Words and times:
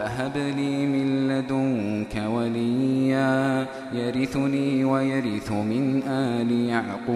فهب 0.00 0.36
لي 0.36 0.86
من 0.86 1.28
لدنك 1.28 2.22
وليا 2.26 3.66
يرثني 3.92 4.84
ويرث 4.84 5.52
من 5.52 6.02
آل 6.02 6.52
يعقوب. 6.52 7.10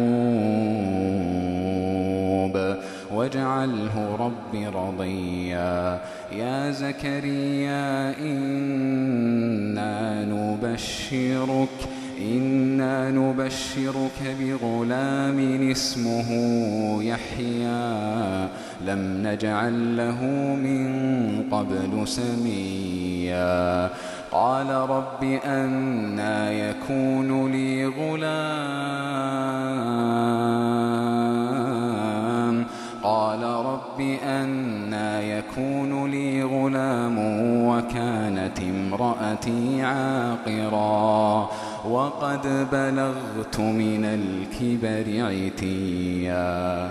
واجعله 3.15 4.17
رب 4.21 4.75
رضيا. 4.75 6.01
يا 6.33 6.71
زكريا 6.71 8.15
إنا 8.21 10.25
نبشرك 10.25 11.89
إنا 12.21 13.11
نبشرك 13.11 14.37
بغلام 14.41 15.71
اسمه 15.71 16.31
يحيى. 17.03 18.49
لم 18.87 19.23
نجعل 19.27 19.97
له 19.97 20.25
من 20.55 21.05
قبل 21.51 22.09
سميا. 22.09 23.91
قال 24.33 24.71
رب 24.71 25.25
أنا 25.47 26.51
يكون 26.53 27.53
لي 27.53 27.87
غلام. 27.87 28.35
قال 33.03 33.43
رب 33.43 34.01
أنا 34.27 35.21
يكون 35.21 36.11
لي 36.11 36.43
غلام 36.43 37.19
وكانت 37.67 38.59
امرأتي 38.61 39.83
عاقرا. 39.83 41.49
وقد 41.91 42.69
بلغت 42.73 43.61
من 43.61 44.05
الكبر 44.05 45.27
عتيا. 45.27 46.91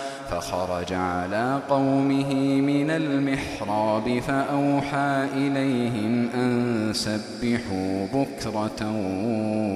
فخرج 0.31 0.93
على 0.93 1.59
قومه 1.69 2.33
من 2.61 2.89
المحراب 2.89 4.19
فأوحى 4.19 5.27
إليهم 5.33 6.29
أن 6.35 6.91
سبحوا 6.93 8.07
بكرة 8.13 8.91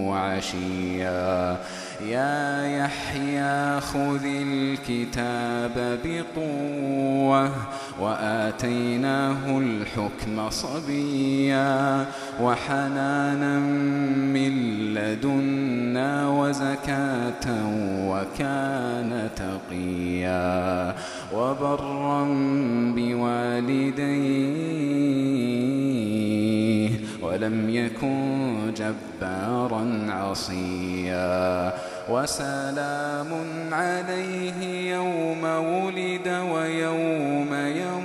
وعشيا. 0.10 1.58
يا 2.08 2.66
يحيى 2.66 3.82
خذ 3.82 4.26
الكتاب 4.26 6.00
بقوة 6.04 7.52
وآتيناه 8.00 9.58
الحكم 9.60 10.50
صبيا 10.50 12.06
وحنانا 12.42 13.60
من 14.34 14.54
لدنا 14.94 16.30
وزكاة 16.30 17.48
وكان 18.10 19.30
تقيا 19.36 20.96
وبرا 21.36 22.24
بوالديه 25.76 26.90
ولم 27.22 27.70
يكن 27.70 28.74
جبارا 28.78 30.08
عصيا 30.10 31.74
وسلام 32.10 33.32
عليه 33.74 34.92
يوم 34.94 35.44
ولد 35.44 36.28
ويوم 36.28 37.54
يموت. 37.54 38.05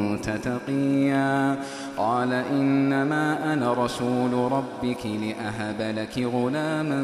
تقيا 0.29 1.57
قال 1.97 2.33
إنما 2.33 3.53
أنا 3.53 3.73
رسول 3.73 4.51
ربك 4.51 5.05
لأهب 5.05 5.95
لك 5.97 6.17
غلاما 6.33 6.99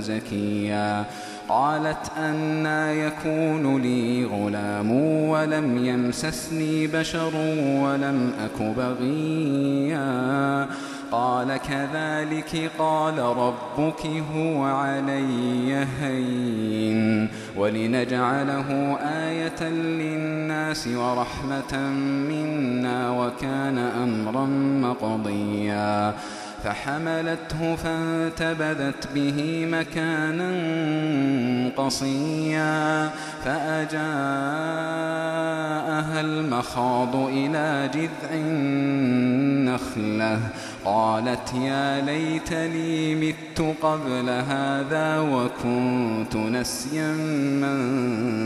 زكيا. 0.00 1.04
قالت 1.48 2.12
أنا 2.18 2.92
يكون 2.92 3.82
لي 3.82 4.24
غلام 4.24 4.90
ولم 5.28 5.84
يمسسني 5.84 6.86
بشر 6.86 7.32
ولم 7.82 8.32
أك 8.44 8.62
بغيا. 8.76 10.66
قال 11.10 11.56
كذلك 11.56 12.70
قال 12.78 13.18
ربك 13.18 14.06
هو 14.34 14.64
علي 14.64 15.86
هين 16.00 16.37
ولنجعله 17.58 18.98
آية 19.02 19.68
للناس 19.68 20.88
ورحمة 20.88 21.78
منا 22.28 23.10
وكان 23.10 23.78
أمرا 23.78 24.46
مقضيا. 24.82 26.14
فحملته 26.64 27.76
فانتبذت 27.76 29.08
به 29.14 29.66
مكانا 29.70 30.50
قصيا. 31.76 33.10
فأجاءها 33.44 34.00
المخاض 36.20 37.16
إلى 37.16 37.90
جذع 37.94 38.30
النخلة. 38.32 40.40
قالت 40.88 41.54
يا 41.54 42.00
ليت 42.00 42.52
لي 42.52 43.14
مت 43.14 43.76
قبل 43.82 44.28
هذا 44.28 45.18
وكنت 45.18 46.36
نسيا 46.36 47.12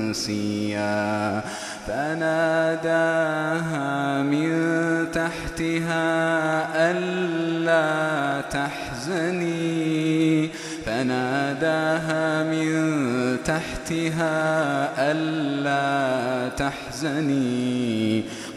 منسيا. 0.06 1.42
فناداها 1.86 2.82
من 4.22 4.50
تحتها 5.12 6.00
ألا 6.90 8.40
تحزني. 8.40 10.48
فناداها 10.86 12.42
من 12.42 13.36
تحتها 13.44 14.32
ألا 15.12 16.48
تحزني. 16.48 18.24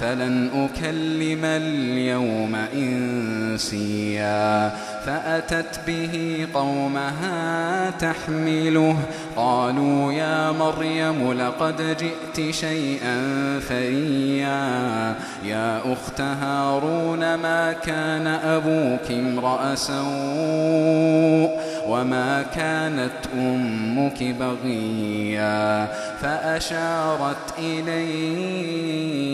فلن 0.00 0.50
أكلم 0.54 1.44
اليوم 1.44 2.54
إنسيا 2.74 4.72
فأتت 5.06 5.80
به 5.86 6.46
قومها 6.54 7.90
تحمله 7.90 8.96
قالوا 9.36 10.12
يا 10.12 10.52
مريم 10.52 11.32
لقد 11.32 11.96
جئت 11.96 12.54
شيئا 12.54 13.20
فريا 13.60 15.14
يا 15.44 15.92
أخت 15.92 16.20
هارون 16.20 17.34
ما 17.34 17.72
كان 17.72 18.26
أبوك 18.26 19.10
امرأ 19.10 19.74
سوء 19.74 21.65
وما 21.88 22.42
كانت 22.42 23.12
أمك 23.38 24.22
بغيا 24.22 25.86
فأشارت 26.20 27.58
إليه 27.58 29.26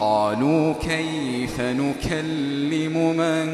قالوا 0.00 0.74
كيف 0.74 1.60
نكلم 1.60 3.16
من 3.16 3.46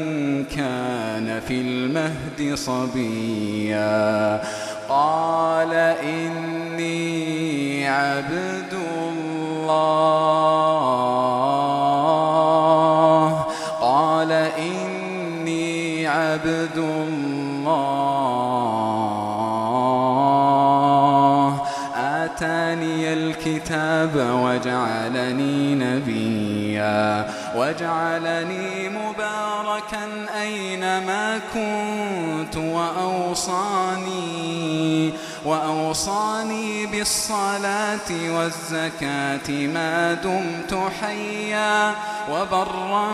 كان 0.45 1.41
في 1.47 1.61
المهد 1.61 2.55
صبيا 2.55 4.41
قال 4.89 5.73
إني 6.03 7.87
عبد 7.87 8.46
الكتاب 23.67 24.15
وجعلني 24.15 25.75
نبيا 25.75 27.27
وجعلني 27.55 28.89
مباركا 28.89 30.07
أينما 30.41 31.39
كنت 31.53 32.57
وأوصاني 32.57 34.33
وأوصاني 35.45 36.85
بالصلاة 36.85 38.09
والزكاة 38.29 39.49
ما 39.49 40.13
دمت 40.13 40.79
حيا 41.01 41.95
وبرا 42.31 43.13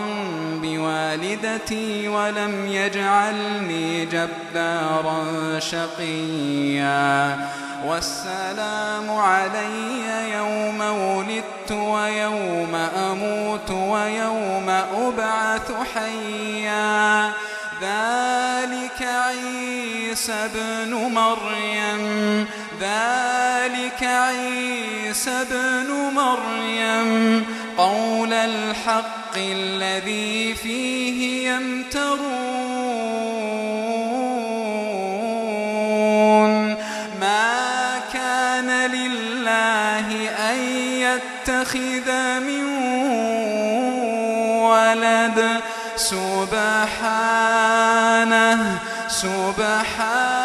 بوالدتي 0.61 2.07
ولم 2.07 2.67
يجعلني 2.67 4.05
جبارا 4.05 5.25
شقيا. 5.59 7.62
والسلام 7.85 9.11
علي 9.11 10.31
يوم 10.33 10.81
ولدت 10.81 11.71
ويوم 11.71 12.75
أموت 12.75 13.71
ويوم 13.71 14.69
أبعث 14.69 15.71
حيا. 15.95 17.31
ذلك 17.81 19.01
عيسى 19.01 20.33
ابن 20.33 20.93
مريم. 20.93 22.47
ذلك 22.81 24.03
عيسى 24.03 25.31
ابن 25.31 25.89
مريم. 26.15 27.45
قول 27.77 28.33
الحق 28.33 29.37
الذي 29.37 30.55
فيه 30.55 31.49
يمترون 31.49 32.42
يتخذ 41.75 42.39
من 42.39 42.63
ولد. 44.61 45.61
سبحانه 45.95 47.33
سبحانه. 49.07 50.42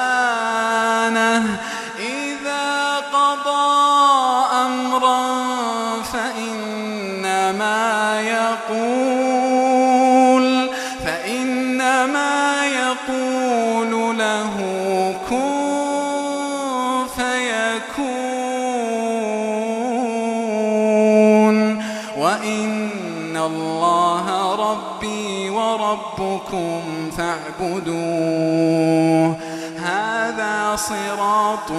وربكم 26.53 27.11
فاعبدوه. 27.17 29.37
هذا 29.79 30.77
صراط 30.77 31.73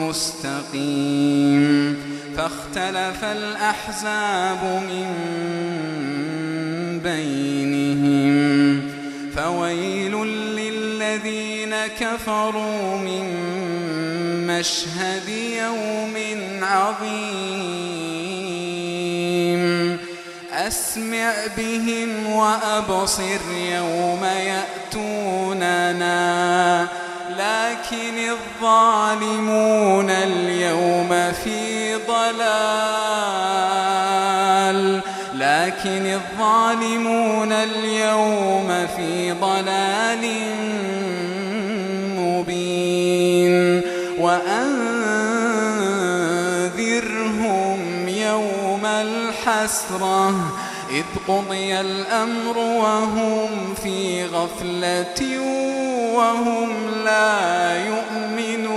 مستقيم. 0.00 1.96
فاختلف 2.36 3.24
الأحزاب 3.24 4.64
من 4.64 5.08
بينهم. 7.04 8.82
فويل 9.36 10.14
للذين 10.56 11.74
كفروا 12.00 12.98
من 12.98 13.26
مشهد 14.46 15.28
يوم 15.28 16.14
عظيم. 16.62 18.15
أسمع 20.66 21.32
بهم 21.56 22.32
وأبصر 22.32 23.40
يوم 23.52 24.24
يأتوننا. 24.94 26.06
لكن 27.30 28.30
الظالمون 28.30 30.10
اليوم 30.10 31.32
في 31.44 31.94
ضلال. 31.94 32.50
لكن 35.34 36.06
الظالمون 36.06 37.52
اليوم 37.52 38.86
في 38.96 39.32
ضلال 39.32 40.24
مبين. 42.18 43.82
وأنذرهم 44.18 44.95
الحسرة 49.66 50.30
إذ 50.90 51.04
قضي 51.28 51.80
الأمر 51.80 52.58
وهم 52.58 53.74
في 53.82 54.26
غفلة 54.26 55.40
وهم 56.14 56.70
لا 57.04 57.86
يؤمنون. 57.86 58.76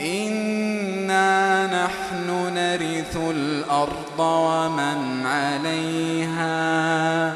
إنا 0.00 1.66
نحن 1.66 2.54
نرث 2.54 3.16
الأرض 3.16 4.18
ومن 4.18 5.26
عليها 5.26 7.34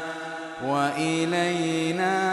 وإلينا 0.65 2.32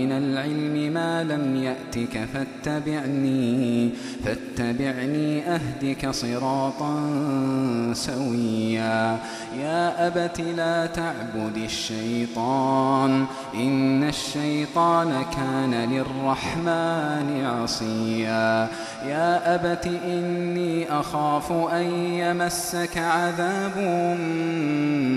العلم 0.41 0.93
ما 0.93 1.23
لم 1.23 1.55
يأتك 1.55 2.27
فاتبعني 2.33 3.89
فاتبعني 4.25 5.43
أهدك 5.43 6.09
صراطا 6.11 6.93
سويا. 7.93 9.17
يا 9.59 10.07
أبت 10.07 10.41
لا 10.41 10.85
تعبد 10.85 11.57
الشيطان 11.57 13.25
إن 13.53 14.03
الشيطان 14.03 15.25
كان 15.35 15.73
للرحمن 15.91 17.45
عصيا. 17.45 18.67
يا 19.05 19.55
أبت 19.55 19.87
إني 20.05 20.91
أخاف 20.99 21.51
أن 21.51 21.83
يمسك 21.93 22.97
عذاب 22.97 23.77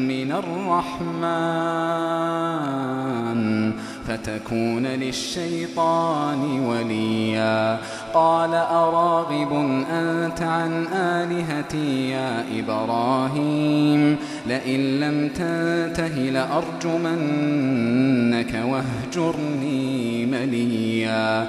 من 0.09 0.33
الرحمن. 0.33 1.85
فتكون 4.09 4.87
للشيطان 4.87 6.61
وليا. 6.61 7.79
قال 8.15 8.55
أراغب 8.55 9.53
أنت 9.91 10.43
عن 10.43 10.87
آلهتي 10.87 12.11
يا 12.11 12.45
إبراهيم؟ 12.59 14.17
لئن 14.47 15.01
لم 15.01 15.29
تنته 15.29 16.19
لأرجمنك 16.19 17.25
وأهجرني 18.65 20.27
مليا. 20.27 21.49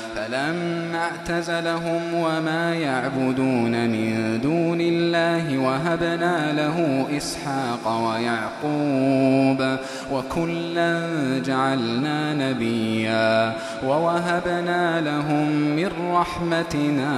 فلما 0.31 0.97
اعتزلهم 0.97 2.13
وما 2.13 2.75
يعبدون 2.75 3.89
من 3.89 4.39
دون 4.41 4.81
الله 4.81 5.57
وهبنا 5.57 6.53
له 6.53 7.07
إسحاق 7.17 7.87
ويعقوب 7.87 9.77
وكلا 10.11 10.99
جعلنا 11.45 12.33
نبيا 12.33 13.55
ووهبنا 13.85 15.01
لهم 15.01 15.51
من 15.51 15.89
رحمتنا 16.13 17.11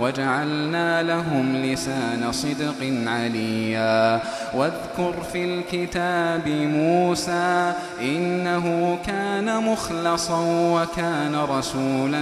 وجعلنا 0.00 1.02
لهم 1.02 1.56
لسان 1.56 2.32
صدق 2.32 2.92
عليا 3.06 4.20
واذكر 4.54 5.14
في 5.32 5.44
الكتاب 5.44 6.48
موسى 6.48 7.72
إنه 8.00 8.98
كان 9.06 9.62
مخلصا 9.64 10.40
وكان 10.48 11.36
رسولا 11.50 12.21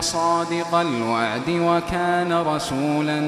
صادق 0.00 0.74
الوعد 0.74 1.48
وكان 1.48 2.32
رسولا 2.32 3.20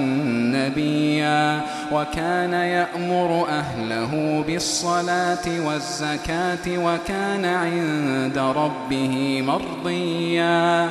نبيا 0.57 1.61
وكان 1.93 2.53
يأمر 2.53 3.47
أهله 3.49 4.45
بالصلاة 4.47 5.67
والزكاة 5.67 6.67
وكان 6.69 7.45
عند 7.45 8.39
ربه 8.39 9.43
مرضيا 9.43 10.91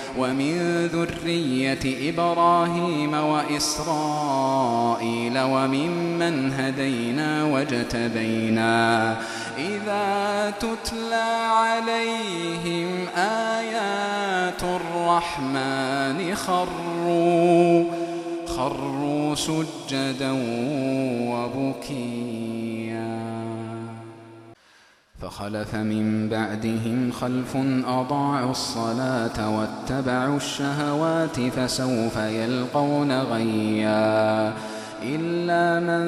ومن 0.17 0.85
ذرية 0.93 2.09
إبراهيم 2.09 3.13
وإسرائيل 3.13 4.59
وممن 5.39 6.53
هدينا 6.53 7.43
واجتبينا. 7.43 9.17
إذا 9.57 10.53
تتلى 10.59 11.31
عليهم 11.51 13.07
آيات 13.17 14.63
الرحمن 14.63 16.35
خروا 16.35 17.83
خروا 18.47 19.35
سجدا 19.35 20.31
وبكيا. 21.31 22.30
فخلف 25.31 25.75
من 25.75 26.29
بعدهم 26.29 27.11
خلف 27.11 27.57
أضاعوا 27.87 28.51
الصلاة 28.51 29.49
واتبعوا 29.57 30.37
الشهوات 30.37 31.39
فسوف 31.39 32.17
يلقون 32.17 33.21
غيا. 33.21 34.53
إلا 35.03 35.79
من 35.79 36.01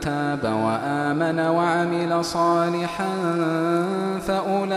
تاب 0.00 0.44
وآمن 0.44 1.40
وعمل 1.40 2.24
صالحا 2.24 3.08
فأولئك 4.26 4.70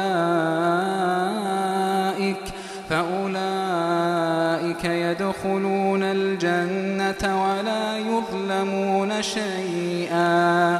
فأولئك 2.89 4.85
يدخلون 4.85 6.03
الجنة 6.03 7.43
ولا 7.43 7.97
يظلمون 7.97 9.21
شيئا. 9.21 10.79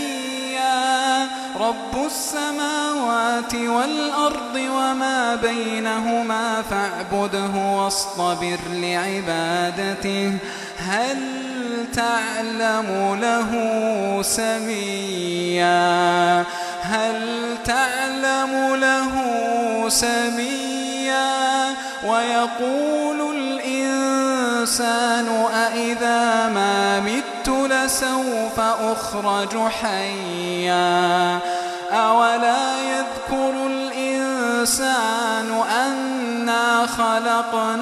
رب 1.59 2.05
السماوات 2.05 3.55
والأرض 3.55 4.55
وما 4.55 5.35
بينهما 5.35 6.61
فاعبده 6.61 7.55
واصطبر 7.55 8.59
لعبادته. 8.71 10.37
هل 10.77 11.17
تعلم 11.93 13.17
له 13.21 13.51
سميا؟ 14.21 15.71
هل 16.81 17.17
تعلم 17.65 18.75
له 18.75 19.11
سميا؟ 19.89 20.81
ويقول 22.07 23.35
الإنسان 23.37 25.27
أإذا 25.53 26.49
ما 26.49 26.99
مت 26.99 27.30
لسوف 27.91 28.59
أخرج 28.59 29.57
حيا. 29.67 31.39
أولا 31.91 32.79
يذكر 32.81 33.67
الإنسان 33.67 35.61
أنا 35.71 36.87
خلقناه 36.87 37.81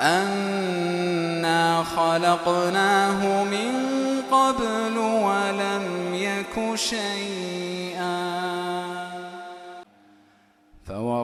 أنا 0.00 1.84
خلقناه 1.96 3.44
من 3.44 3.72
قبل 4.30 4.98
ولم 4.98 6.14
يك 6.14 6.74
شيئا. 6.74 7.41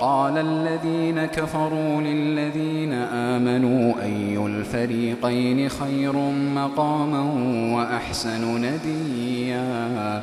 قال 0.00 0.38
الذين 0.38 1.24
كفروا 1.24 2.00
للذين 2.00 2.92
آمنوا 2.92 3.94
أي 4.02 4.46
الفريقين 4.46 5.68
خير 5.68 6.16
مقاما 6.54 7.20
وأحسن 7.76 8.56
نديا 8.56 10.22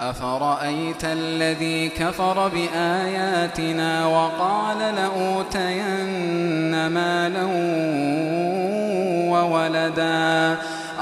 أفرأيت 0.00 1.04
الذي 1.04 1.88
كفر 1.88 2.48
بآياتنا 2.48 4.06
وقال 4.06 4.78
لأوتين 4.78 6.86
مالا 6.86 7.44
وولدا 9.30 10.56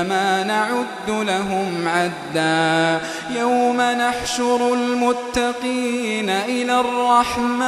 إنما 0.00 0.44
نعد 0.44 1.08
لهم 1.08 1.88
عدا. 1.88 3.00
يوم 3.30 3.80
نحشر 3.80 4.74
المتقين 4.74 6.30
إلى 6.30 6.80
الرحمن. 6.80 7.60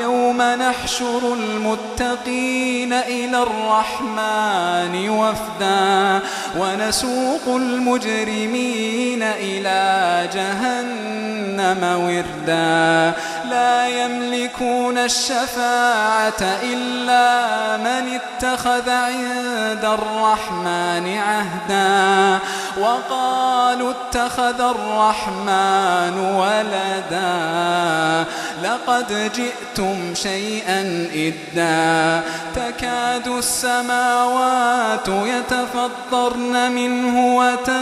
يوم 0.00 0.42
نحشر 0.42 1.34
المتقين 1.34 2.92
إلى 2.92 3.42
الرحمن 3.42 5.08
وفدا. 5.08 6.20
ونسوق 6.58 7.56
المجرمين 7.56 9.22
إلى 9.22 10.28
جهنم 10.34 11.82
وردا. 11.82 13.12
لا 13.52 13.88
يملكون 13.88 14.98
الشفاعة 14.98 16.42
إلا 16.62 17.76
من 17.76 18.20
اتخذ 18.20 18.90
عند 18.90 19.84
الرحمن 19.84 21.18
عهدا. 21.18 22.38
وقالوا 22.80 23.92
اتخذ 23.92 24.60
الرحمن 24.60 26.18
ولدا. 26.18 28.24
لقد 28.62 29.32
جئتم 29.34 30.14
شيئا 30.14 31.08
إدا. 31.14 32.22
تكاد 32.54 33.28
السماوات 33.28 35.08
يتفطرن 35.08 36.72
منه 36.72 37.36
وتنشق 37.36 37.76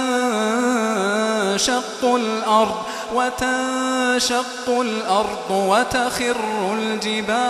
الأرض. 2.04 2.76
وتنشق 3.14 4.68
الأرض 4.68 5.50
وتخر 5.50 6.36
الجبال 6.74 7.40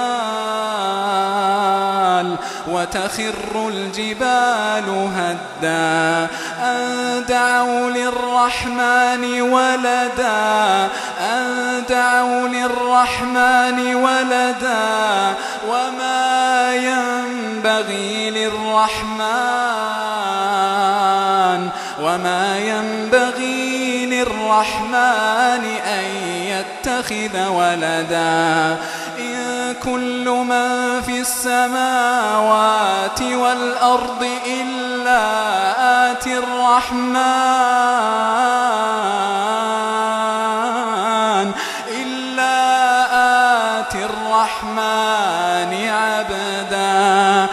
وتخر 2.69 3.69
الجبال 3.69 5.09
هدا. 5.17 6.29
أن 6.63 7.25
دعوا 7.29 7.91
للرحمن 7.91 9.43
ولدا. 9.43 10.89
أن 11.21 11.83
دعوا 11.89 12.49
للرحمن 12.49 13.95
ولدا. 13.95 15.35
وما 15.69 16.75
ينبغي 16.75 18.31
للرحمن 18.31 19.61
وما 22.03 22.59
ينبغي 22.59 24.07
للرحمن 24.07 25.50
يتخذ 27.01 27.49
ولدا. 27.49 28.77
إن 29.19 29.75
كل 29.83 30.29
من 30.29 31.01
في 31.03 31.21
السماوات 31.21 33.23
والأرض 33.23 34.27
إلا 34.47 35.23
آتي 36.13 36.39
الرحمن 36.39 37.21
إلا 41.89 42.61
آتي 43.81 44.05
الرحمن 44.05 45.89
عبدا. 45.89 47.47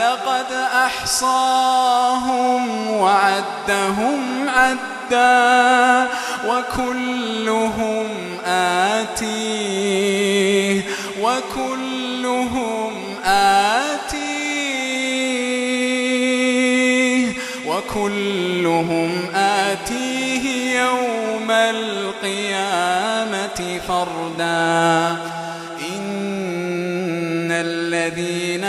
لقد 0.00 0.52
أحصاهم 0.86 2.62
وعدهم 2.90 4.48
عدا 4.48 6.08
وكلهم 6.48 8.03
آتيه 9.14 10.82
وكلهم 11.22 12.92
آتيه 13.24 14.14
وكلهم 17.66 19.10
آتيه 19.34 20.80
يوم 20.80 21.50
القيامة 21.50 22.20
فردا. 23.88 25.16
إن 25.96 27.50
الذين 27.52 28.64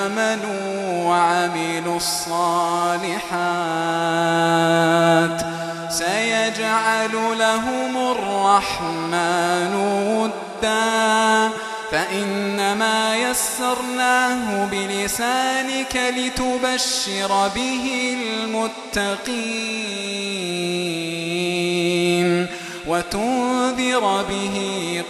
آمنوا 0.00 0.70
وعملوا 1.08 1.96
الصالحات 1.96 3.20
سيجعل 5.90 7.12
لهم 7.38 8.09
الرحمن 8.60 9.74
ودا 10.20 11.50
فإنما 11.90 13.16
يسرناه 13.16 14.66
بلسانك 14.66 16.00
لتبشر 16.16 17.48
به 17.54 18.16
المتقين 18.20 19.40
وتنذر 22.86 24.24
به 24.30 24.56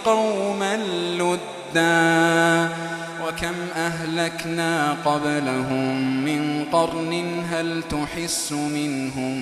قوما 0.05 0.77
لدا. 1.17 2.69
وكم 3.27 3.55
أهلكنا 3.75 4.97
قبلهم 5.05 6.23
من 6.25 6.65
قرن 6.71 7.43
هل 7.51 7.83
تحس 7.83 8.51
منهم 8.51 9.37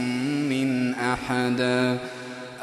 من 0.50 0.94
أحد؟ 0.96 1.62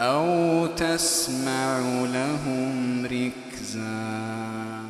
أو 0.01 0.67
تسمع 0.67 1.79
لهم 2.13 3.05
ركزا. 3.07 4.86